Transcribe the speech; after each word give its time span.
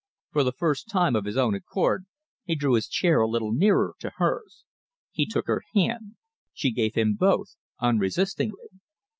For 0.31 0.43
the 0.43 0.51
first 0.51 0.89
time 0.89 1.15
of 1.15 1.25
his 1.25 1.37
own 1.37 1.53
accord, 1.53 2.07
he 2.43 2.55
drew 2.55 2.73
his 2.73 2.87
chair 2.87 3.21
a 3.21 3.27
little 3.29 3.51
nearer 3.51 3.93
to 3.99 4.13
hers. 4.15 4.63
He 5.11 5.27
took 5.27 5.45
her 5.45 5.61
hand. 5.75 6.15
She 6.55 6.71
gave 6.71 6.95
him 6.95 7.13
both 7.13 7.55
unresistingly. 7.79 8.69